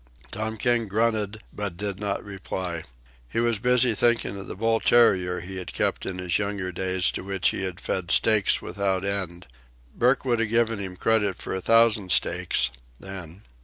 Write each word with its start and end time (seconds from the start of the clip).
Tom 0.31 0.57
King 0.57 0.87
grunted, 0.87 1.43
but 1.53 1.77
did 1.77 1.99
not 1.99 2.23
reply. 2.23 2.85
He 3.29 3.39
was 3.39 3.59
busy 3.59 3.93
thinking 3.93 4.35
of 4.35 4.47
the 4.47 4.55
bull 4.55 4.79
terrier 4.79 5.41
he 5.41 5.57
had 5.57 5.73
kept 5.73 6.07
in 6.07 6.17
his 6.17 6.39
younger 6.39 6.71
days 6.71 7.11
to 7.11 7.21
which 7.23 7.49
he 7.49 7.61
had 7.61 7.79
fed 7.79 8.09
steaks 8.09 8.63
without 8.63 9.05
end. 9.05 9.45
Burke 9.95 10.25
would 10.25 10.39
have 10.39 10.49
given 10.49 10.79
him 10.79 10.97
credit 10.97 11.37
for 11.37 11.53
a 11.53 11.61
thousand 11.61 12.11
steaks 12.11 12.71
then. 12.99 13.43